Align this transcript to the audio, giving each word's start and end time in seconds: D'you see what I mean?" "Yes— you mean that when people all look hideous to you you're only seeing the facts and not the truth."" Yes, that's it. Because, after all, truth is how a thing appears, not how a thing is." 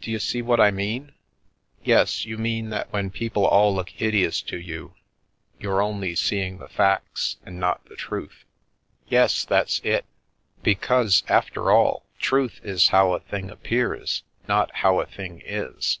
D'you 0.00 0.18
see 0.18 0.42
what 0.42 0.60
I 0.60 0.72
mean?" 0.72 1.12
"Yes— 1.84 2.24
you 2.26 2.36
mean 2.36 2.70
that 2.70 2.92
when 2.92 3.10
people 3.10 3.46
all 3.46 3.72
look 3.72 3.90
hideous 3.90 4.42
to 4.42 4.58
you 4.58 4.94
you're 5.60 5.80
only 5.80 6.16
seeing 6.16 6.58
the 6.58 6.66
facts 6.66 7.36
and 7.46 7.60
not 7.60 7.84
the 7.84 7.94
truth."" 7.94 8.42
Yes, 9.06 9.44
that's 9.44 9.80
it. 9.84 10.04
Because, 10.64 11.22
after 11.28 11.70
all, 11.70 12.04
truth 12.18 12.58
is 12.64 12.88
how 12.88 13.12
a 13.12 13.20
thing 13.20 13.50
appears, 13.52 14.24
not 14.48 14.74
how 14.74 14.98
a 15.00 15.06
thing 15.06 15.40
is." 15.46 16.00